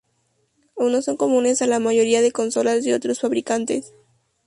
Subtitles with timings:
[0.75, 3.93] Unos son comunes a la mayoría de consolas de otros fabricantes.